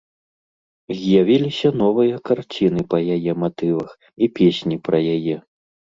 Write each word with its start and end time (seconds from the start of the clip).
З'явіліся 1.01 1.67
новыя 1.83 2.15
карціны 2.29 2.81
па 2.95 3.03
яе 3.17 3.31
матывах 3.45 3.91
і 4.17 4.25
песні 4.41 4.75
пра 4.89 4.97
яе. 5.15 5.37